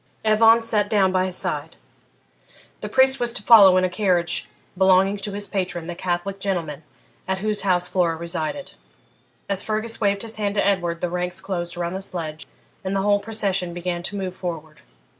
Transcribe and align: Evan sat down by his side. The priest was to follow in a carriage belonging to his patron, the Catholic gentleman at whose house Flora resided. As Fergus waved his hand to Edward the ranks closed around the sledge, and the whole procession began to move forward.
Evan 0.25 0.63
sat 0.63 0.89
down 0.89 1.11
by 1.11 1.25
his 1.25 1.35
side. 1.35 1.75
The 2.79 2.89
priest 2.89 3.19
was 3.19 3.31
to 3.33 3.43
follow 3.43 3.77
in 3.77 3.83
a 3.83 3.87
carriage 3.87 4.49
belonging 4.75 5.17
to 5.17 5.31
his 5.33 5.45
patron, 5.47 5.85
the 5.85 5.93
Catholic 5.93 6.39
gentleman 6.39 6.81
at 7.27 7.37
whose 7.37 7.61
house 7.61 7.87
Flora 7.87 8.15
resided. 8.15 8.71
As 9.47 9.61
Fergus 9.61 10.01
waved 10.01 10.23
his 10.23 10.37
hand 10.37 10.55
to 10.55 10.65
Edward 10.67 11.01
the 11.01 11.09
ranks 11.11 11.39
closed 11.39 11.77
around 11.77 11.93
the 11.93 12.01
sledge, 12.01 12.47
and 12.83 12.95
the 12.95 13.03
whole 13.03 13.19
procession 13.19 13.75
began 13.75 14.01
to 14.01 14.15
move 14.15 14.35
forward. 14.35 14.79